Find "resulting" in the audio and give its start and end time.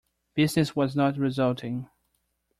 1.15-1.87